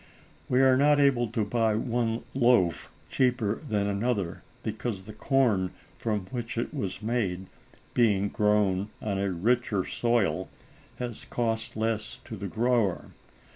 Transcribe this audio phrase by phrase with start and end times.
[0.49, 6.21] We are not able to buy one loaf cheaper than another because the corn from
[6.31, 7.45] which it was made,
[7.93, 10.49] being grown on a richer soil,
[10.95, 13.11] has cost less to the grower.